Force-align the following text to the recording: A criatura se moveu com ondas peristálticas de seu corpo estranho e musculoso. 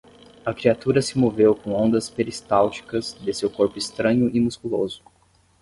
A 0.43 0.51
criatura 0.51 0.99
se 0.99 1.15
moveu 1.15 1.53
com 1.53 1.73
ondas 1.73 2.09
peristálticas 2.09 3.13
de 3.21 3.31
seu 3.35 3.51
corpo 3.51 3.77
estranho 3.77 4.31
e 4.35 4.39
musculoso. 4.39 5.03